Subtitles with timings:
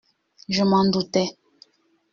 [0.47, 1.29] —«Je m’en doutais.